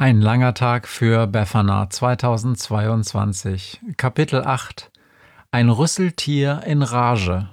Ein 0.00 0.20
langer 0.20 0.54
Tag 0.54 0.86
für 0.86 1.26
Befana 1.26 1.90
2022. 1.90 3.80
Kapitel 3.96 4.44
8 4.44 4.92
Ein 5.50 5.70
Rüsseltier 5.70 6.60
in 6.64 6.82
Rage. 6.82 7.48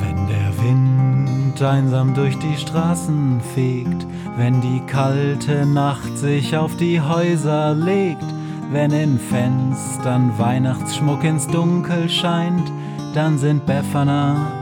Wenn 0.00 0.26
der 0.26 0.64
Wind 0.64 1.60
einsam 1.60 2.14
durch 2.14 2.38
die 2.38 2.56
Straßen 2.56 3.42
fegt, 3.54 4.06
wenn 4.38 4.62
die 4.62 4.80
kalte 4.86 5.66
Nacht 5.66 6.16
sich 6.16 6.56
auf 6.56 6.74
die 6.78 6.98
Häuser 6.98 7.74
legt, 7.74 8.24
wenn 8.70 8.90
in 8.90 9.18
Fenstern 9.18 10.32
Weihnachtsschmuck 10.38 11.22
ins 11.24 11.46
Dunkel 11.46 12.08
scheint, 12.08 12.72
dann 13.12 13.36
sind 13.36 13.66
Befana 13.66 14.61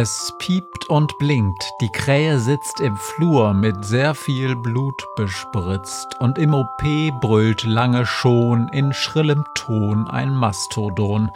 Es 0.00 0.32
piept 0.38 0.88
und 0.88 1.18
blinkt, 1.18 1.72
die 1.80 1.88
Krähe 1.88 2.38
sitzt 2.38 2.78
im 2.78 2.96
Flur 2.96 3.52
mit 3.52 3.84
sehr 3.84 4.14
viel 4.14 4.54
Blut 4.54 5.04
bespritzt 5.16 6.14
und 6.20 6.38
im 6.38 6.54
OP 6.54 6.84
brüllt 7.20 7.64
lange 7.64 8.06
schon 8.06 8.68
in 8.68 8.92
schrillem 8.92 9.44
Ton 9.56 10.06
ein 10.06 10.36
Mastodon. 10.36 11.32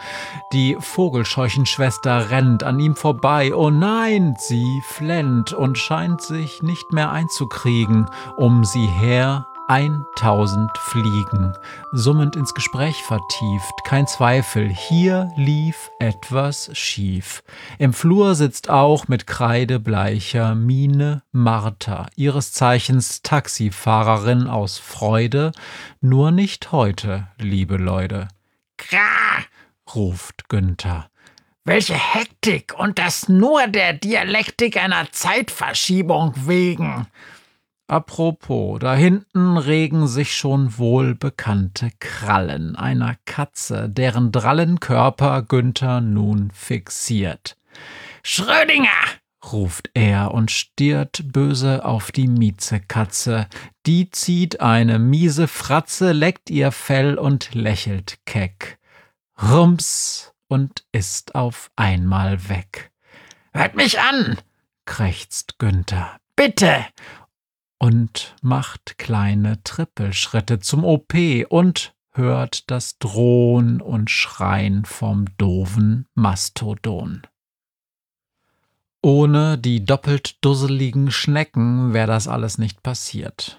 Die 0.53 0.77
Vogelscheuchenschwester 0.79 2.29
rennt 2.29 2.63
an 2.63 2.79
ihm 2.79 2.95
vorbei, 2.95 3.53
oh 3.53 3.69
nein, 3.69 4.37
sie 4.39 4.79
flennt 4.79 5.51
und 5.51 5.77
scheint 5.77 6.21
sich 6.21 6.63
nicht 6.63 6.93
mehr 6.93 7.11
einzukriegen, 7.11 8.09
um 8.37 8.63
sie 8.63 8.87
her 8.87 9.45
1000 9.67 10.77
Fliegen, 10.77 11.53
summend 11.93 12.35
ins 12.35 12.53
Gespräch 12.53 13.01
vertieft, 13.03 13.73
kein 13.85 14.07
Zweifel, 14.07 14.69
hier 14.69 15.31
lief 15.35 15.89
etwas 15.99 16.69
schief. 16.77 17.43
Im 17.79 17.93
Flur 17.93 18.35
sitzt 18.35 18.69
auch 18.69 19.07
mit 19.07 19.25
kreidebleicher 19.25 20.55
Miene 20.55 21.23
Martha, 21.31 22.07
ihres 22.15 22.51
Zeichens 22.51 23.21
Taxifahrerin 23.21 24.47
aus 24.47 24.79
Freude, 24.79 25.51
nur 26.01 26.31
nicht 26.31 26.71
heute, 26.71 27.27
liebe 27.37 27.77
Leute. 27.77 28.27
Krah, 28.77 29.43
ruft 29.95 30.49
Günther. 30.49 31.09
Welche 31.65 31.95
Hektik 31.95 32.73
und 32.77 32.99
das 32.99 33.29
nur 33.29 33.67
der 33.67 33.93
Dialektik 33.93 34.75
einer 34.75 35.09
Zeitverschiebung 35.13 36.33
wegen. 36.35 37.07
Apropos, 37.87 38.79
da 38.79 38.95
hinten 38.95 39.57
regen 39.57 40.07
sich 40.07 40.35
schon 40.35 40.77
wohlbekannte 40.77 41.91
Krallen 41.99 42.75
einer 42.75 43.17
Katze, 43.25 43.89
deren 43.89 44.31
drallen 44.31 44.79
Körper 44.79 45.41
Günther 45.41 46.01
nun 46.01 46.51
fixiert. 46.51 47.57
Schrödinger! 48.23 48.87
ruft 49.51 49.89
er 49.93 50.33
und 50.33 50.51
stiert 50.51 51.33
böse 51.33 51.83
auf 51.83 52.13
die 52.13 52.29
Miezekatze. 52.29 53.47
Die 53.85 54.09
zieht 54.09 54.61
eine 54.61 54.99
miese 54.99 55.49
Fratze, 55.49 56.13
leckt 56.13 56.49
ihr 56.49 56.71
Fell 56.71 57.17
und 57.17 57.53
lächelt 57.53 58.19
keck. 58.25 58.79
Rums 59.41 60.33
und 60.47 60.85
ist 60.93 61.35
auf 61.35 61.71
einmal 61.75 62.47
weg. 62.47 62.91
Hört 63.53 63.75
mich 63.75 63.99
an! 63.99 64.37
krächzt 64.85 65.59
Günther. 65.59 66.17
Bitte! 66.35 66.85
Und 67.83 68.33
macht 68.41 68.97
kleine 68.97 69.61
Trippelschritte 69.61 70.59
zum 70.59 70.85
OP 70.85 71.15
und 71.49 71.93
hört 72.11 72.71
das 72.71 72.97
Drohen 72.97 73.81
und 73.81 74.09
Schreien 74.09 74.85
vom 74.85 75.25
doofen 75.37 76.07
Mastodon. 76.13 77.23
Ohne 79.01 79.57
die 79.57 79.83
doppelt 79.83 80.37
dusseligen 80.45 81.11
Schnecken 81.11 81.91
wäre 81.91 82.07
das 82.07 82.29
alles 82.29 82.57
nicht 82.57 82.83
passiert. 82.83 83.57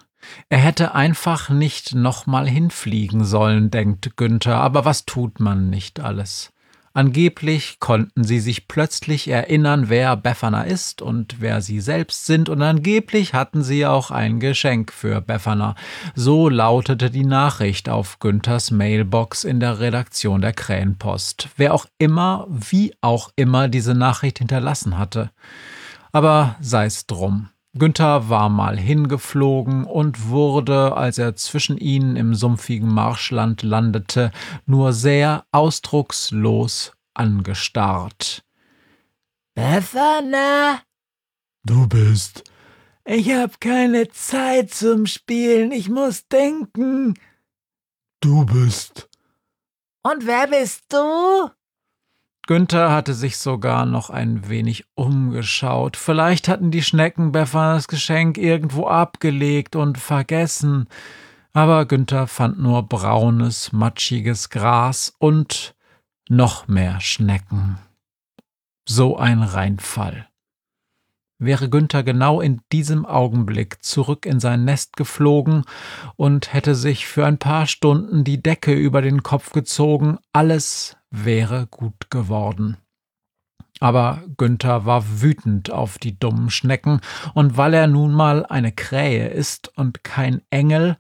Er 0.49 0.57
hätte 0.57 0.95
einfach 0.95 1.51
nicht 1.51 1.95
nochmal 1.95 2.49
hinfliegen 2.49 3.27
sollen, 3.27 3.71
denkt 3.71 4.17
Günther, 4.17 4.57
aber 4.57 4.87
was 4.87 5.05
tut 5.05 5.39
man 5.39 5.69
nicht 5.69 6.01
alles? 6.01 6.54
Angeblich 6.97 7.81
konnten 7.81 8.23
sie 8.23 8.39
sich 8.39 8.69
plötzlich 8.69 9.27
erinnern, 9.27 9.89
wer 9.89 10.17
Befana 10.17 10.63
ist 10.63 11.03
und 11.03 11.41
wer 11.41 11.61
sie 11.61 11.81
selbst 11.81 12.25
sind, 12.25 12.49
und 12.49 12.63
angeblich 12.63 13.35
hatten 13.35 13.65
sie 13.65 13.85
auch 13.85 14.13
ein 14.13 14.39
Geschenk 14.39 14.93
für 14.93 15.21
Befana. 15.21 15.75
So 16.15 16.49
lautete 16.49 17.11
die 17.11 17.25
Nachricht 17.25 17.89
auf 17.89 18.21
Günthers 18.21 18.71
Mailbox 18.71 19.43
in 19.43 19.59
der 19.59 19.81
Redaktion 19.81 20.41
der 20.41 20.53
Krähenpost. 20.53 21.49
Wer 21.57 21.75
auch 21.75 21.87
immer, 21.99 22.47
wie 22.49 22.95
auch 23.01 23.31
immer 23.35 23.67
diese 23.67 23.95
Nachricht 23.95 24.39
hinterlassen 24.39 24.97
hatte. 24.97 25.33
Aber 26.13 26.55
sei's 26.61 27.07
drum. 27.07 27.49
Günther 27.77 28.29
war 28.29 28.49
mal 28.49 28.79
hingeflogen 28.79 29.85
und 29.85 30.29
wurde, 30.29 30.97
als 30.97 31.19
er 31.19 31.35
zwischen 31.35 31.77
ihnen 31.77 32.15
im 32.15 32.35
sumpfigen 32.35 32.89
Marschland 32.89 33.63
landete, 33.63 34.31
nur 34.65 34.93
sehr 34.93 35.45
ausdruckslos 35.51 36.93
angestarrt. 37.15 38.45
Befana? 39.55 40.83
Du 41.65 41.89
bist. 41.89 42.45
Ich 43.05 43.31
hab 43.31 43.61
keine 43.61 44.09
Zeit 44.09 44.73
zum 44.73 45.07
Spielen, 45.07 45.73
ich 45.73 45.89
muss 45.89 46.29
denken. 46.29 47.15
Du 48.21 48.47
bist. 48.47 49.09
Und 50.03 50.27
wer 50.27 50.47
bist 50.47 50.85
du? 50.91 51.51
Günther 52.47 52.93
hatte 52.93 53.15
sich 53.15 53.39
sogar 53.39 53.87
noch 53.87 54.11
ein 54.11 54.51
wenig 54.51 54.85
umgeschaut. 54.95 55.97
Vielleicht 55.97 56.47
hatten 56.47 56.71
die 56.71 56.83
Schnecken 56.83 57.33
Beffanas 57.33 57.89
Geschenk 57.89 58.37
irgendwo 58.37 58.87
abgelegt 58.87 59.77
und 59.77 59.97
vergessen. 59.97 60.87
Aber 61.55 61.87
Günther 61.87 62.27
fand 62.27 62.59
nur 62.59 62.83
braunes, 62.83 63.73
matschiges 63.73 64.51
Gras 64.51 65.15
und 65.19 65.75
noch 66.29 66.69
mehr 66.69 67.01
Schnecken. 67.01 67.79
So 68.87 69.17
ein 69.17 69.43
Reinfall. 69.43 70.29
Wäre 71.39 71.71
Günther 71.71 72.03
genau 72.03 72.43
in 72.43 72.61
diesem 72.73 73.07
Augenblick 73.07 73.83
zurück 73.83 74.27
in 74.27 74.39
sein 74.39 74.65
Nest 74.65 74.97
geflogen 74.97 75.65
und 76.17 76.53
hätte 76.53 76.75
sich 76.75 77.07
für 77.07 77.25
ein 77.25 77.39
paar 77.39 77.67
Stunden 77.67 78.23
die 78.23 78.43
Decke 78.43 78.75
über 78.75 79.01
den 79.01 79.23
Kopf 79.23 79.53
gezogen, 79.53 80.19
alles 80.33 80.97
wäre 81.15 81.67
gut 81.67 82.11
geworden. 82.11 82.77
Aber 83.81 84.23
Günther 84.37 84.87
war 84.87 85.21
wütend 85.21 85.71
auf 85.71 85.99
die 85.99 86.19
dummen 86.19 86.51
Schnecken, 86.51 87.01
und 87.35 87.57
weil 87.57 87.75
er 87.75 87.87
nun 87.87 88.13
mal 88.13 88.47
eine 88.47 88.73
Krähe 88.73 89.29
ist 89.29 89.77
und 89.77 90.05
kein 90.05 90.43
Engel, 90.51 90.97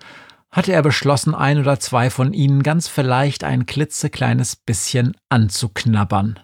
hatte 0.50 0.72
er 0.72 0.82
beschlossen, 0.82 1.34
ein 1.34 1.58
oder 1.58 1.80
zwei 1.80 2.10
von 2.10 2.32
ihnen 2.32 2.62
ganz 2.62 2.86
vielleicht 2.86 3.42
ein 3.42 3.66
klitzekleines 3.66 4.56
bisschen 4.56 5.16
anzuknabbern. 5.28 6.38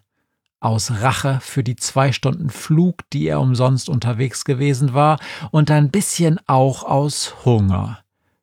Aus 0.58 0.90
Rache 0.90 1.38
für 1.40 1.62
die 1.62 1.76
zwei 1.76 2.12
Stunden 2.12 2.50
Flug, 2.50 3.08
die 3.12 3.26
er 3.26 3.40
umsonst 3.40 3.88
unterwegs 3.88 4.44
gewesen 4.44 4.94
war, 4.94 5.19
und 5.52 5.70
ein 5.70 5.90
bisschen 5.90 6.40
auch 6.46 6.82
aus 6.82 7.44
Hunger. 7.44 8.00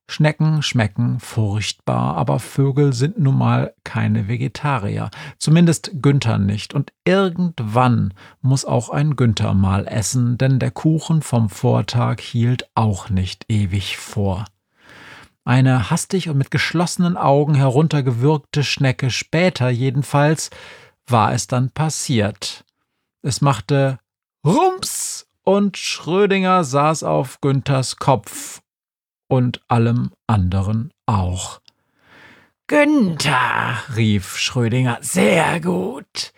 Schnecken 0.09 0.63
schmecken 0.63 1.19
furchtbar, 1.19 2.15
aber 2.15 2.39
Vögel 2.39 2.94
sind 2.94 3.19
nun 3.19 3.38
mal 3.38 3.74
keine 3.83 4.30
Vegetarier. 4.30 5.12
Zumindest 5.38 5.92
Günther 6.01 6.38
nicht. 6.38 6.74
Und 6.74 6.94
irgendwann 7.04 8.13
muss 8.42 8.63
auch 8.63 8.89
ein 8.89 9.18
Günther 9.18 9.54
mal 9.54 9.86
essen, 9.86 10.38
denn 10.38 10.59
der 10.59 10.71
Kuchen 10.71 11.21
vom 11.21 11.50
Vortag 11.50 12.21
hielt 12.21 12.69
auch 12.74 13.09
nicht 13.09 13.45
ewig 13.50 13.98
vor. 13.98 14.45
Eine 15.44 15.89
hastig 15.89 16.30
und 16.30 16.38
mit 16.38 16.51
geschlossenen 16.51 17.18
Augen 17.18 17.56
heruntergewürgte 17.56 18.63
Schnecke 18.63 19.12
später 19.12 19.69
jedenfalls 19.69 20.50
war 21.06 21.33
es 21.33 21.48
dann 21.48 21.71
passiert. 21.71 22.63
Es 23.21 23.42
machte 23.42 24.00
Rums 24.45 25.27
und 25.44 25.77
Schrödinger 25.77 26.63
saß 26.63 27.04
auf 27.04 27.42
Günthers 27.42 27.98
Kopf 27.98 28.62
und 29.27 29.62
allem 29.68 30.12
anderen 30.27 30.91
auch. 31.06 31.62
Günther, 32.68 33.77
rief 33.95 34.38
Schrödinger, 34.38 34.97
sehr 35.01 35.62
gut. 35.62 36.33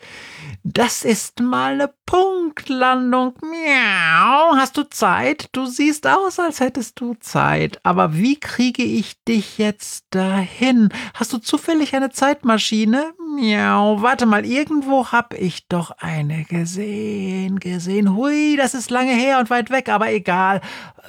Das 0.63 1.06
ist 1.06 1.39
mal 1.39 1.73
eine 1.73 1.94
Punktlandung. 2.06 3.33
Miau. 3.41 4.57
Hast 4.57 4.75
du 4.75 4.83
Zeit? 4.83 5.47
Du 5.53 5.65
siehst 5.65 6.06
aus, 6.06 6.38
als 6.38 6.59
hättest 6.59 7.00
du 7.00 7.13
Zeit. 7.15 7.79
Aber 7.83 8.15
wie 8.15 8.38
kriege 8.38 8.83
ich 8.83 9.23
dich 9.23 9.57
jetzt 9.57 10.06
dahin? 10.09 10.89
Hast 11.13 11.31
du 11.31 11.38
zufällig 11.38 11.95
eine 11.95 12.09
Zeitmaschine? 12.09 13.13
Miau. 13.35 14.01
Warte 14.01 14.25
mal, 14.25 14.45
irgendwo 14.45 15.07
hab 15.07 15.33
ich 15.33 15.67
doch 15.69 15.91
eine 15.91 16.44
gesehen, 16.44 17.59
gesehen. 17.59 18.15
Hui, 18.15 18.57
das 18.57 18.73
ist 18.73 18.89
lange 18.89 19.13
her 19.13 19.39
und 19.39 19.50
weit 19.50 19.69
weg, 19.69 19.88
aber 19.88 20.11
egal. 20.11 20.59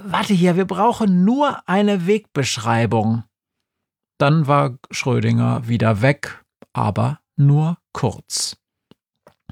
Warte 0.02 0.32
hier, 0.32 0.56
wir 0.56 0.66
brauchen 0.66 1.24
nur 1.24 1.68
eine 1.68 2.06
Wegbeschreibung. 2.06 3.24
Dann 4.18 4.46
war 4.46 4.78
Schrödinger 4.92 5.66
wieder 5.66 6.02
weg, 6.02 6.44
aber 6.72 7.18
nur 7.36 7.78
kurz. 7.92 8.59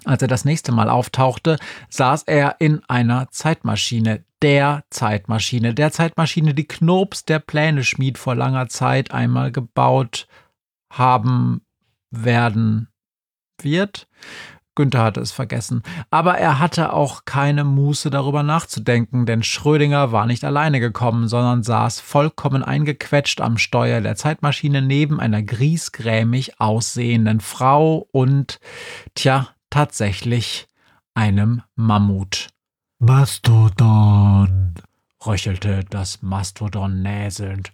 Als 0.04 0.22
er 0.22 0.28
das 0.28 0.44
nächste 0.44 0.72
Mal 0.72 0.88
auftauchte, 0.88 1.58
saß 1.88 2.24
er 2.24 2.56
in 2.58 2.82
einer 2.88 3.30
Zeitmaschine, 3.30 4.24
der 4.42 4.84
Zeitmaschine, 4.90 5.74
der 5.74 5.90
Zeitmaschine, 5.90 6.54
die 6.54 6.68
Knobs 6.68 7.24
der 7.24 7.38
Pläne-Schmied 7.38 8.18
vor 8.18 8.34
langer 8.34 8.68
Zeit 8.68 9.10
einmal 9.12 9.52
gebaut 9.52 10.28
haben 10.90 11.62
werden 12.10 12.88
wird. 13.60 14.08
Günther 14.78 15.02
hatte 15.02 15.20
es 15.20 15.32
vergessen. 15.32 15.82
Aber 16.08 16.38
er 16.38 16.60
hatte 16.60 16.92
auch 16.92 17.24
keine 17.24 17.64
Muße 17.64 18.10
darüber 18.10 18.44
nachzudenken, 18.44 19.26
denn 19.26 19.42
Schrödinger 19.42 20.12
war 20.12 20.24
nicht 20.24 20.44
alleine 20.44 20.78
gekommen, 20.78 21.26
sondern 21.26 21.64
saß 21.64 21.98
vollkommen 21.98 22.62
eingequetscht 22.62 23.40
am 23.40 23.58
Steuer 23.58 24.00
der 24.00 24.14
Zeitmaschine 24.14 24.80
neben 24.80 25.18
einer 25.18 25.42
griesgrämig 25.42 26.60
aussehenden 26.60 27.40
Frau 27.40 28.06
und, 28.12 28.60
tja, 29.16 29.48
tatsächlich 29.70 30.68
einem 31.14 31.62
Mammut. 31.74 32.48
Mastodon, 33.00 34.74
röchelte 35.24 35.84
das 35.88 36.22
Mastodon 36.22 37.02
näselnd. 37.02 37.72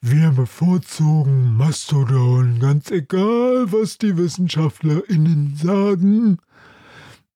Wir 0.00 0.30
bevorzugen 0.30 1.56
Mastodon, 1.56 2.58
ganz 2.58 2.90
egal, 2.90 3.72
was 3.72 3.98
die 3.98 4.16
WissenschaftlerInnen 4.16 5.56
sagen. 5.56 6.38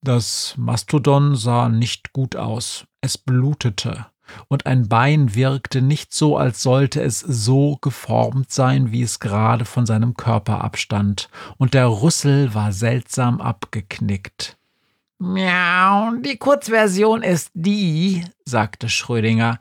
Das 0.02 0.54
Mastodon 0.56 1.36
sah 1.36 1.68
nicht 1.68 2.12
gut 2.12 2.36
aus. 2.36 2.86
Es 3.00 3.18
blutete 3.18 4.06
und 4.48 4.66
ein 4.66 4.88
Bein 4.88 5.34
wirkte 5.34 5.82
nicht 5.82 6.14
so, 6.14 6.36
als 6.36 6.62
sollte 6.62 7.02
es 7.02 7.20
so 7.20 7.78
geformt 7.80 8.52
sein, 8.52 8.92
wie 8.92 9.02
es 9.02 9.20
gerade 9.20 9.64
von 9.64 9.86
seinem 9.86 10.14
Körper 10.14 10.62
abstand, 10.62 11.28
und 11.56 11.74
der 11.74 11.88
Rüssel 11.88 12.54
war 12.54 12.72
seltsam 12.72 13.40
abgeknickt. 13.40 14.56
Miau, 15.18 16.12
die 16.20 16.36
Kurzversion 16.36 17.22
ist 17.22 17.50
die, 17.54 18.24
sagte 18.44 18.90
Schrödinger. 18.90 19.58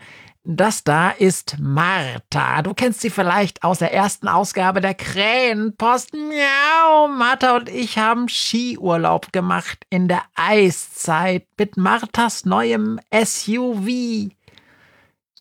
Das 0.48 0.84
da 0.84 1.10
ist 1.10 1.58
Martha. 1.60 2.62
Du 2.62 2.76
kennst 2.76 3.02
sie 3.02 3.10
vielleicht 3.10 3.64
aus 3.64 3.80
der 3.80 3.94
ersten 3.94 4.28
Ausgabe 4.28 4.80
der 4.80 4.94
Krähenpost. 4.94 6.14
Miau, 6.14 7.08
Martha 7.08 7.56
und 7.56 7.68
ich 7.68 7.98
haben 7.98 8.30
Skiurlaub 8.30 9.34
gemacht 9.34 9.88
in 9.90 10.08
der 10.08 10.22
Eiszeit 10.36 11.48
mit 11.58 11.78
Marthas 11.78 12.46
neuem 12.46 13.00
SUV. 13.12 14.30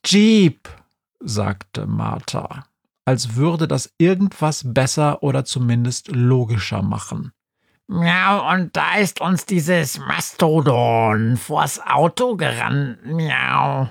Jeep, 0.05 0.69
sagte 1.21 1.87
Martha, 1.87 2.67
als 3.05 3.37
würde 3.37 3.67
das 3.67 3.93
irgendwas 3.99 4.63
besser 4.75 5.23
oder 5.23 5.45
zumindest 5.45 6.09
logischer 6.09 6.83
machen. 6.83 7.33
Miau, 7.87 8.51
und 8.53 8.77
da 8.77 8.97
ist 8.97 9.21
uns 9.21 9.47
dieses 9.47 9.99
Mastodon 9.99 11.37
vors 11.37 11.81
Auto 11.81 12.37
gerannt. 12.37 13.05
Miau. 13.07 13.89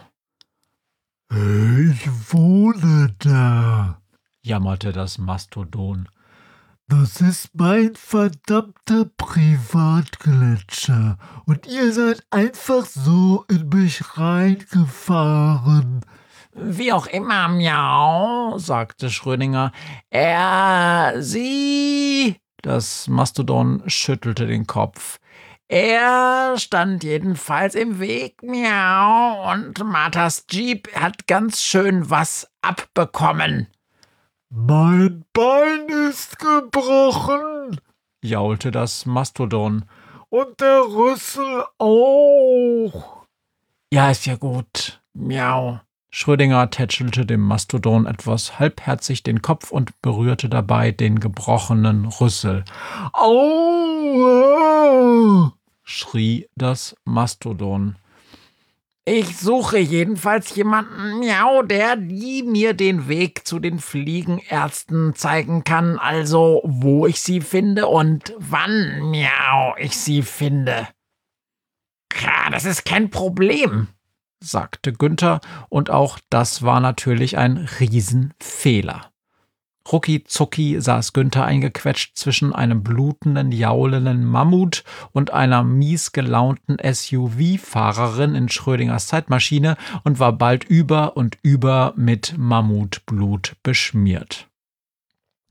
Ich 1.29 2.33
wohne 2.33 3.15
da, 3.19 4.01
jammerte 4.41 4.91
das 4.91 5.17
Mastodon. 5.17 6.09
Das 6.87 7.21
ist 7.21 7.49
mein 7.53 7.95
verdammter 7.95 9.05
Privatgletscher 9.17 11.17
und 11.45 11.65
ihr 11.65 11.93
seid 11.93 12.21
einfach 12.29 12.85
so 12.85 13.45
in 13.49 13.69
mich 13.69 14.17
reingefahren. 14.17 16.01
Wie 16.53 16.91
auch 16.91 17.07
immer, 17.07 17.47
miau, 17.47 18.57
sagte 18.57 19.09
Schrödinger. 19.09 19.71
Er, 20.09 21.13
sie. 21.19 22.35
Das 22.61 23.07
Mastodon 23.07 23.81
schüttelte 23.87 24.45
den 24.45 24.67
Kopf. 24.67 25.19
Er 25.67 26.55
stand 26.57 27.03
jedenfalls 27.03 27.75
im 27.75 27.99
Weg, 27.99 28.43
miau, 28.43 29.51
und 29.51 29.83
Marthas 29.83 30.45
Jeep 30.51 30.93
hat 30.93 31.27
ganz 31.27 31.63
schön 31.63 32.09
was 32.09 32.47
abbekommen. 32.61 33.67
Mein 34.55 35.25
Bein 35.33 35.89
ist 36.11 36.37
gebrochen, 36.37 37.81
jaulte 38.21 38.69
das 38.69 39.07
Mastodon. 39.07 39.85
Und 40.29 40.61
der 40.61 40.81
Rüssel 40.81 41.63
auch. 41.79 43.25
Ja, 43.91 44.11
ist 44.11 44.27
ja 44.27 44.35
gut. 44.35 45.01
Miau. 45.15 45.79
Schrödinger 46.11 46.69
tätschelte 46.69 47.25
dem 47.25 47.41
Mastodon 47.41 48.05
etwas 48.05 48.59
halbherzig 48.59 49.23
den 49.23 49.41
Kopf 49.41 49.71
und 49.71 49.99
berührte 50.03 50.49
dabei 50.49 50.91
den 50.91 51.19
gebrochenen 51.19 52.05
Rüssel. 52.05 52.63
Aua! 53.11 54.23
schrie 55.81 56.47
das 56.55 56.95
Mastodon. 57.05 57.95
Ich 59.05 59.37
suche 59.37 59.79
jedenfalls 59.79 60.55
jemanden, 60.55 61.19
miau, 61.19 61.61
der 61.61 61.97
die 61.97 62.41
mir 62.41 62.73
den 62.73 63.09
Weg 63.09 63.45
zu 63.45 63.59
den 63.59 63.79
Fliegenärzten 63.79 65.13
zeigen 65.13 65.65
kann, 65.65 65.99
also 65.99 66.61
wo 66.63 67.05
ich 67.05 67.19
sie 67.19 67.41
finde 67.41 67.87
und 67.87 68.33
wann, 68.37 69.01
miau, 69.11 69.75
ich 69.77 69.97
sie 69.97 70.21
finde. 70.21 70.87
Ja, 72.21 72.49
das 72.49 72.63
ist 72.63 72.85
kein 72.85 73.09
Problem, 73.09 73.89
sagte 74.39 74.93
Günther, 74.93 75.41
und 75.67 75.89
auch 75.89 76.17
das 76.29 76.63
war 76.63 76.79
natürlich 76.79 77.37
ein 77.37 77.57
Riesenfehler. 77.79 79.12
Rucki 79.91 80.23
zucki 80.23 80.79
saß 80.79 81.13
Günther 81.13 81.45
eingequetscht 81.45 82.17
zwischen 82.17 82.53
einem 82.53 82.83
blutenden, 82.83 83.51
jaulenden 83.51 84.25
Mammut 84.25 84.83
und 85.11 85.31
einer 85.31 85.63
mies 85.63 86.13
gelaunten 86.13 86.77
SUV-Fahrerin 86.81 88.35
in 88.35 88.49
Schrödingers 88.49 89.07
Zeitmaschine 89.07 89.75
und 90.03 90.19
war 90.19 90.33
bald 90.33 90.63
über 90.63 91.17
und 91.17 91.37
über 91.41 91.93
mit 91.97 92.35
Mammutblut 92.37 93.55
beschmiert. 93.61 94.47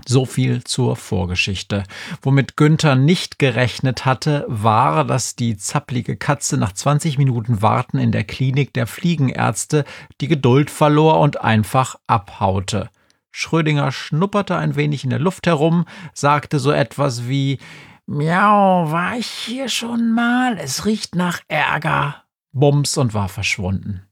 So 0.06 0.24
viel 0.24 0.64
zur 0.64 0.96
Vorgeschichte. 0.96 1.84
Womit 2.22 2.56
Günther 2.56 2.96
nicht 2.96 3.38
gerechnet 3.38 4.04
hatte, 4.04 4.44
war, 4.48 5.04
dass 5.04 5.36
die 5.36 5.56
zapplige 5.56 6.16
Katze 6.16 6.56
nach 6.56 6.72
20 6.72 7.18
Minuten 7.18 7.62
Warten 7.62 7.98
in 7.98 8.10
der 8.10 8.24
Klinik 8.24 8.72
der 8.72 8.86
Fliegenärzte 8.86 9.84
die 10.20 10.28
Geduld 10.28 10.70
verlor 10.70 11.20
und 11.20 11.40
einfach 11.40 11.96
abhaute. 12.06 12.90
Schrödinger 13.32 13.90
schnupperte 13.90 14.56
ein 14.56 14.76
wenig 14.76 15.04
in 15.04 15.10
der 15.10 15.18
Luft 15.18 15.46
herum, 15.46 15.86
sagte 16.14 16.58
so 16.58 16.70
etwas 16.70 17.26
wie 17.28 17.58
Miau, 18.06 18.90
war 18.90 19.16
ich 19.16 19.26
hier 19.26 19.68
schon 19.68 20.12
mal? 20.12 20.58
Es 20.58 20.84
riecht 20.84 21.14
nach 21.14 21.40
Ärger. 21.48 22.24
Bums 22.52 22.98
und 22.98 23.14
war 23.14 23.28
verschwunden. 23.28 24.06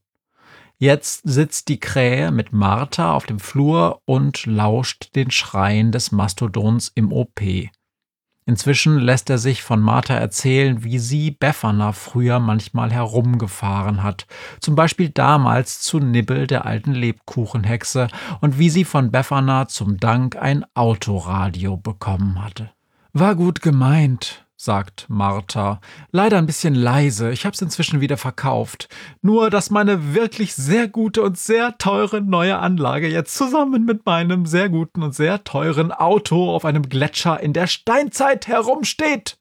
Jetzt 0.79 1.23
sitzt 1.25 1.69
die 1.69 1.79
Krähe 1.79 2.31
mit 2.31 2.55
Martha 2.55 3.13
auf 3.13 3.27
dem 3.27 3.39
Flur 3.39 4.01
und 4.07 4.47
lauscht 4.47 5.15
den 5.15 5.31
Schreien 5.31 5.93
des 5.93 6.11
Mastodons 6.11 6.91
im 6.95 7.13
OP. 7.13 7.43
Inzwischen 8.47 8.99
lässt 8.99 9.31
er 9.31 9.39
sich 9.39 9.63
von 9.63 9.81
Martha 9.81 10.15
erzählen, 10.15 10.83
wie 10.83 10.99
sie 10.99 11.31
Befana 11.31 11.93
früher 11.93 12.41
manchmal 12.41 12.91
herumgefahren 12.91 14.03
hat. 14.03 14.27
Zum 14.61 14.75
Beispiel 14.75 15.11
damals 15.11 15.81
zu 15.81 15.99
Nibbel 15.99 16.47
der 16.47 16.67
alten 16.67 16.93
Lebkuchenhexe 16.93 18.09
und 18.41 18.59
wie 18.59 18.71
sie 18.71 18.85
von 18.85 19.11
Befana 19.11 19.69
zum 19.69 19.99
Dank 19.99 20.37
ein 20.37 20.65
Autoradio 20.75 21.77
bekommen 21.77 22.43
hatte. 22.43 22.71
War 23.13 23.35
gut 23.35 23.61
gemeint, 23.61 24.47
sagt 24.63 25.07
Martha. 25.09 25.81
Leider 26.13 26.37
ein 26.37 26.45
bisschen 26.45 26.75
leise. 26.75 27.31
Ich 27.31 27.47
hab's 27.47 27.63
inzwischen 27.63 28.03
wieder 28.03 28.19
verkauft. 28.19 28.91
Nur, 29.23 29.49
dass 29.49 29.71
meine 29.71 30.15
wirklich 30.15 30.55
sehr 30.55 30.87
gute 30.87 31.23
und 31.23 31.39
sehr 31.39 31.79
teure 31.79 32.21
neue 32.21 32.59
Anlage 32.59 33.09
jetzt 33.09 33.35
zusammen 33.35 33.87
mit 33.87 34.05
meinem 34.05 34.45
sehr 34.45 34.69
guten 34.69 35.03
und 35.03 35.15
sehr 35.15 35.45
teuren 35.45 35.93
Auto 35.93 36.55
auf 36.55 36.67
einem 36.67 36.91
Gletscher 36.91 37.41
in 37.41 37.55
der 37.55 37.69
Steinzeit 37.69 38.49
herumsteht. 38.49 39.39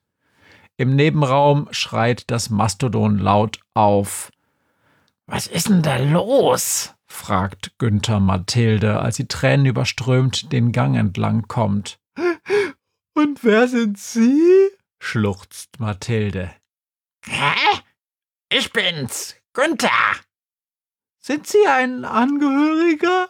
Im 0.78 0.96
Nebenraum 0.96 1.68
schreit 1.72 2.24
das 2.32 2.50
Mastodon 2.50 3.18
laut 3.18 3.60
auf. 3.74 4.32
Was 5.26 5.48
ist 5.48 5.68
denn 5.68 5.82
da 5.82 5.98
los? 5.98 6.94
fragt 7.08 7.78
Günther 7.78 8.22
Mathilde, 8.22 9.02
als 9.02 9.18
sie 9.18 9.28
Tränen 9.28 9.66
überströmt 9.66 10.54
den 10.54 10.72
Gang 10.72 10.96
entlang 10.96 11.50
kommt. 11.50 12.00
Und 13.14 13.44
wer 13.44 13.68
sind 13.68 13.98
Sie? 13.98 14.79
Schluchzt 15.00 15.80
Mathilde. 15.80 16.54
Hä? 17.26 17.82
Ich 18.52 18.72
bin's, 18.72 19.36
Günther. 19.54 19.90
Sind 21.20 21.48
Sie 21.48 21.68
ein 21.68 22.06
Angehöriger? 22.06 23.30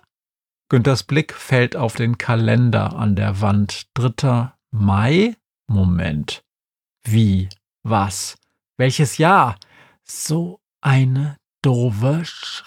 Günthers 0.69 1.03
Blick 1.03 1.33
fällt 1.33 1.75
auf 1.75 1.95
den 1.95 2.17
Kalender 2.17 2.95
an 2.95 3.15
der 3.15 3.41
Wand. 3.41 3.87
Dritter 3.95 4.57
Mai? 4.71 5.35
Moment. 5.67 6.43
Wie? 7.03 7.49
Was? 7.83 8.37
Welches 8.77 9.17
Jahr? 9.17 9.59
So 10.03 10.61
eine 10.81 11.37
doofe 11.61 12.23
Sch 12.23 12.63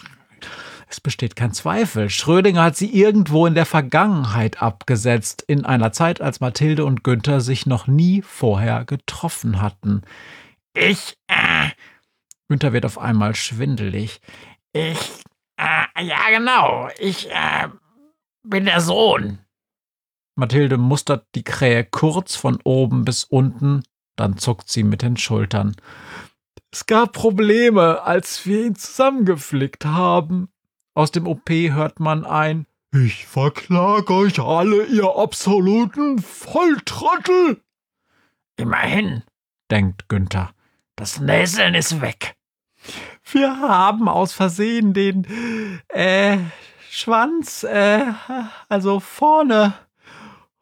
es 0.93 1.01
besteht 1.01 1.37
kein 1.37 1.53
Zweifel. 1.53 2.11
Schrödinger 2.11 2.63
hat 2.63 2.77
sie 2.77 2.95
irgendwo 2.95 3.47
in 3.47 3.55
der 3.55 3.67
Vergangenheit 3.67 4.61
abgesetzt, 4.61 5.43
in 5.47 5.65
einer 5.65 5.93
Zeit, 5.93 6.21
als 6.21 6.41
Mathilde 6.41 6.85
und 6.85 7.03
Günther 7.03 7.41
sich 7.41 7.65
noch 7.67 7.87
nie 7.87 8.23
vorher 8.23 8.85
getroffen 8.85 9.63
hatten. 9.63 10.03
Ich, 10.75 11.17
äh. 11.29 11.71
Günther 12.49 12.75
wird 12.75 12.85
auf 12.85 12.99
einmal 12.99 13.35
schwindelig. 13.35 14.21
Ich, 14.73 14.99
äh, 15.57 16.05
ja, 16.05 16.31
genau. 16.31 16.89
Ich, 16.99 17.31
äh, 17.31 17.69
bin 18.43 18.67
der 18.67 18.81
Sohn. 18.81 19.39
Mathilde 20.35 20.77
mustert 20.77 21.27
die 21.35 21.45
Krähe 21.45 21.85
kurz 21.85 22.37
von 22.37 22.59
oben 22.65 23.05
bis 23.05 23.25
unten, 23.25 23.83
dann 24.17 24.37
zuckt 24.37 24.69
sie 24.69 24.83
mit 24.83 25.01
den 25.03 25.17
Schultern. 25.17 25.75
Es 26.71 26.87
gab 26.87 27.13
Probleme, 27.13 28.03
als 28.03 28.47
wir 28.47 28.67
ihn 28.67 28.77
zusammengeflickt 28.77 29.85
haben. 29.85 30.52
Aus 30.95 31.11
dem 31.11 31.27
OP 31.27 31.49
hört 31.49 32.01
man 32.01 32.25
ein 32.25 32.67
Ich 32.93 33.27
verklage 33.27 34.13
euch 34.13 34.39
alle, 34.39 34.85
ihr 34.87 35.17
absoluten 35.17 36.19
Volltrottel! 36.19 37.63
Immerhin, 38.57 39.23
denkt 39.71 40.09
Günther. 40.09 40.53
Das 40.97 41.19
Näseln 41.19 41.75
ist 41.75 42.01
weg. 42.03 42.37
Wir 43.25 43.59
haben 43.59 44.09
aus 44.09 44.33
Versehen 44.33 44.93
den, 44.93 45.27
äh, 45.89 46.39
Schwanz, 46.91 47.63
äh, 47.65 48.05
also 48.69 49.01
vorne 49.01 49.73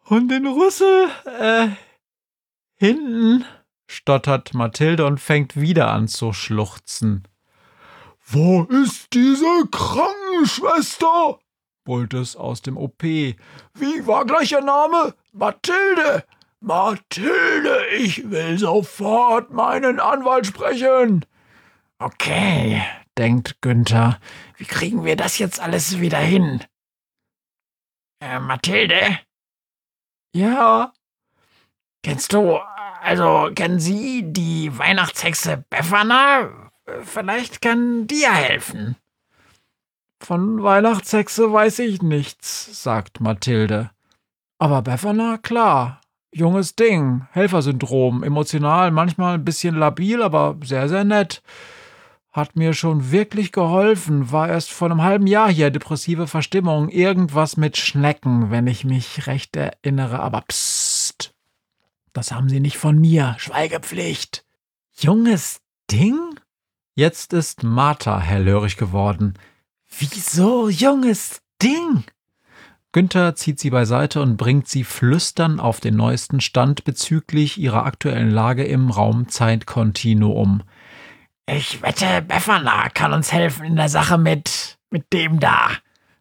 und 0.05 0.29
den 0.29 0.47
Rüssel, 0.47 1.09
äh, 1.25 1.69
hinten, 2.77 3.45
stottert 3.89 4.55
Mathilde 4.55 5.07
und 5.07 5.19
fängt 5.19 5.61
wieder 5.61 5.91
an 5.91 6.07
zu 6.07 6.33
schluchzen. 6.33 7.27
Wo 8.33 8.63
ist 8.65 9.13
diese 9.13 9.67
Krankenschwester? 9.73 11.41
brüllt 11.85 12.15
es 12.15 12.37
aus 12.37 12.63
dem 12.63 12.77
OP. 12.77 13.03
Wie 13.03 13.37
war 14.07 14.25
gleich 14.25 14.53
ihr 14.53 14.61
Name? 14.61 15.15
Mathilde! 15.33 16.25
Mathilde, 16.61 17.87
ich 17.97 18.31
will 18.31 18.59
sofort 18.59 19.51
meinen 19.51 19.99
Anwalt 19.99 20.47
sprechen. 20.47 21.25
Okay, 21.99 22.85
denkt 23.19 23.61
Günther. 23.63 24.21
Wie 24.59 24.67
kriegen 24.67 25.05
wir 25.05 25.17
das 25.17 25.39
jetzt 25.39 25.59
alles 25.59 25.99
wieder 26.01 26.19
hin? 26.19 26.63
Äh, 28.23 28.39
Mathilde? 28.39 29.19
Ja. 30.33 30.93
Kennst 32.05 32.33
du, 32.35 32.59
also 33.03 33.51
kennen 33.55 33.81
Sie 33.81 34.23
die 34.25 34.79
Weihnachtshexe 34.79 35.65
Befana? 35.71 36.60
Vielleicht 37.05 37.61
kann 37.61 38.07
ja 38.11 38.33
helfen. 38.33 38.97
Von 40.21 40.63
Weihnachtshexe 40.63 41.53
weiß 41.53 41.79
ich 41.81 42.03
nichts, 42.03 42.83
sagt 42.83 43.21
Mathilde. 43.21 43.91
Aber 44.59 44.83
Befana, 44.83 45.39
klar. 45.39 46.01
Junges 46.33 46.77
Ding, 46.77 47.27
Helfersyndrom, 47.33 48.23
emotional, 48.23 48.93
manchmal 48.93 49.35
ein 49.35 49.45
bisschen 49.45 49.75
labil, 49.75 50.23
aber 50.23 50.57
sehr, 50.63 50.89
sehr 50.89 51.05
nett. 51.05 51.43
Hat 52.31 52.55
mir 52.55 52.75
schon 52.75 53.11
wirklich 53.11 53.51
geholfen, 53.51 54.31
war 54.31 54.49
erst 54.49 54.71
vor 54.71 54.89
einem 54.89 55.03
halben 55.03 55.27
Jahr 55.27 55.51
hier, 55.51 55.71
depressive 55.71 56.29
Verstimmung, 56.29 56.89
irgendwas 56.89 57.57
mit 57.57 57.77
Schnecken, 57.77 58.53
wenn 58.53 58.69
ich 58.69 58.85
mich 58.85 59.27
recht 59.27 59.57
erinnere, 59.57 60.21
aber 60.21 60.43
psst. 60.43 61.35
Das 62.13 62.31
haben 62.31 62.49
Sie 62.49 62.61
nicht 62.61 62.79
von 62.79 63.01
mir, 63.01 63.35
Schweigepflicht. 63.39 64.45
Junges 64.93 65.61
Ding? 65.91 66.30
Jetzt 67.01 67.33
ist 67.33 67.63
Martha 67.63 68.21
hellhörig 68.21 68.77
geworden. 68.77 69.33
Wieso, 69.89 70.69
junges 70.69 71.41
Ding? 71.63 72.05
Günther 72.93 73.35
zieht 73.35 73.59
sie 73.59 73.71
beiseite 73.71 74.21
und 74.21 74.37
bringt 74.37 74.69
sie 74.69 74.85
flüstern 74.85 75.61
auf 75.61 75.81
den 75.81 75.97
neuesten 75.97 76.43
Stand 76.43 76.85
bezüglich 76.85 77.57
ihrer 77.57 77.87
aktuellen 77.87 78.31
Lage 78.31 78.65
im 78.65 78.91
Raumzeitkontinuum. 78.91 80.63
Ich 81.47 81.81
wette, 81.81 82.21
Befana 82.21 82.91
kann 82.91 83.15
uns 83.15 83.33
helfen 83.33 83.65
in 83.65 83.77
der 83.77 83.89
Sache 83.89 84.19
mit, 84.19 84.79
mit 84.91 85.11
dem 85.15 85.41
da, 85.41 85.71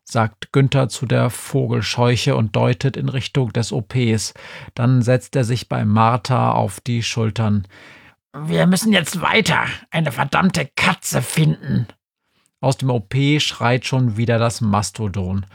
sagt 0.05 0.53
Günther 0.53 0.87
zu 0.87 1.05
der 1.05 1.29
Vogelscheuche 1.29 2.37
und 2.37 2.55
deutet 2.55 2.95
in 2.95 3.09
Richtung 3.09 3.51
des 3.51 3.73
OPs. 3.73 4.33
Dann 4.75 5.01
setzt 5.01 5.35
er 5.35 5.43
sich 5.43 5.67
bei 5.67 5.83
Martha 5.83 6.53
auf 6.53 6.79
die 6.79 7.03
Schultern. 7.03 7.67
Wir 8.37 8.67
müssen 8.67 8.93
jetzt 8.93 9.21
weiter. 9.21 9.65
Eine 9.89 10.11
verdammte 10.11 10.69
Katze 10.75 11.23
finden. 11.23 11.87
Aus 12.61 12.77
dem 12.77 12.91
OP 12.91 13.15
schreit 13.39 13.85
schon 13.85 14.17
wieder 14.17 14.37
das 14.37 14.61
Mastodon. 14.61 15.45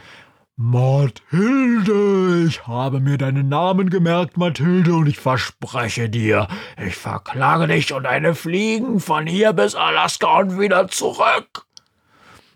Mathilde, 0.57 2.45
ich 2.47 2.65
habe 2.67 2.99
mir 2.99 3.17
deinen 3.17 3.49
Namen 3.49 3.89
gemerkt, 3.89 4.37
Mathilde, 4.37 4.93
und 4.93 5.07
ich 5.07 5.19
verspreche 5.19 6.09
dir, 6.09 6.47
ich 6.81 6.95
verklage 6.95 7.67
dich 7.67 7.91
und 7.91 8.03
deine 8.03 8.35
Fliegen 8.35 9.01
von 9.01 9.27
hier 9.27 9.51
bis 9.51 9.75
Alaska 9.75 10.39
und 10.39 10.57
wieder 10.57 10.87
zurück. 10.87 11.65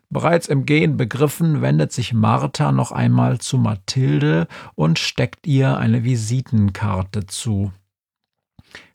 Bereits 0.10 0.48
im 0.48 0.66
Gehen 0.66 0.96
begriffen, 0.96 1.62
wendet 1.62 1.92
sich 1.92 2.14
Martha 2.14 2.72
noch 2.72 2.92
einmal 2.94 3.40
zu 3.40 3.58
Mathilde 3.58 4.48
und 4.76 4.98
steckt 4.98 5.46
ihr 5.46 5.78
eine 5.78 6.04
Visitenkarte 6.06 7.26
zu. 7.28 7.74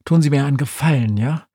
Tun 0.04 0.22
Sie 0.22 0.30
mir 0.30 0.44
einen 0.44 0.56
Gefallen, 0.56 1.16
ja? 1.16 1.46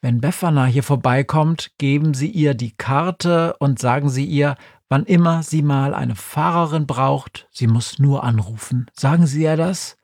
Wenn 0.00 0.20
Befana 0.20 0.66
hier 0.66 0.82
vorbeikommt, 0.82 1.72
geben 1.78 2.12
Sie 2.12 2.28
ihr 2.28 2.54
die 2.54 2.72
Karte 2.72 3.56
und 3.58 3.78
sagen 3.78 4.10
Sie 4.10 4.26
ihr, 4.26 4.56
wann 4.88 5.04
immer 5.04 5.42
sie 5.42 5.62
mal 5.62 5.94
eine 5.94 6.14
Fahrerin 6.14 6.86
braucht, 6.86 7.48
sie 7.50 7.66
muss 7.66 7.98
nur 7.98 8.22
anrufen. 8.22 8.86
Sagen 8.92 9.26
Sie 9.26 9.42
ihr 9.42 9.56
das? 9.56 9.96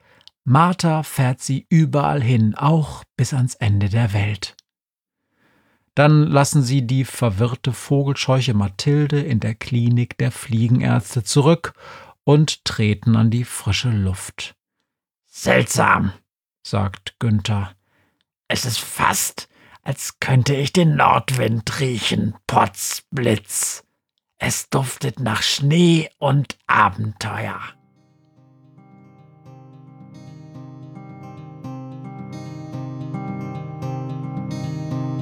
Martha 0.44 1.02
fährt 1.02 1.40
sie 1.40 1.66
überall 1.68 2.22
hin, 2.22 2.54
auch 2.56 3.04
bis 3.16 3.34
ans 3.34 3.54
Ende 3.54 3.88
der 3.88 4.12
Welt. 4.12 4.56
Dann 5.94 6.22
lassen 6.22 6.62
sie 6.62 6.86
die 6.86 7.04
verwirrte 7.04 7.72
Vogelscheuche 7.72 8.54
Mathilde 8.54 9.20
in 9.20 9.38
der 9.38 9.54
Klinik 9.54 10.16
der 10.18 10.30
Fliegenärzte 10.30 11.22
zurück 11.22 11.74
und 12.24 12.64
treten 12.64 13.16
an 13.16 13.30
die 13.30 13.44
frische 13.44 13.90
Luft. 13.90 14.56
Seltsam, 15.26 16.12
sagt 16.62 17.16
Günther. 17.18 17.72
Es 18.52 18.64
ist 18.64 18.80
fast, 18.80 19.48
als 19.84 20.18
könnte 20.18 20.56
ich 20.56 20.72
den 20.72 20.96
Nordwind 20.96 21.78
riechen, 21.78 22.34
Potzblitz. 22.48 23.84
Es 24.38 24.68
duftet 24.70 25.20
nach 25.20 25.40
Schnee 25.40 26.10
und 26.18 26.58
Abenteuer. 26.66 27.60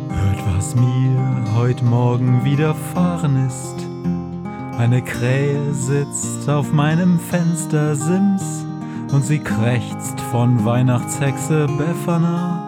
Hört, 0.08 0.56
was 0.56 0.74
mir 0.74 1.44
heute 1.54 1.84
Morgen 1.84 2.42
widerfahren 2.46 3.46
ist. 3.46 3.76
Eine 4.78 5.04
Krähe 5.04 5.74
sitzt 5.74 6.48
auf 6.48 6.72
meinem 6.72 7.20
Fenstersims 7.20 8.64
und 9.12 9.22
sie 9.22 9.40
krächzt 9.40 10.18
von 10.30 10.64
Weihnachtshexe 10.64 11.66
Befana, 11.76 12.67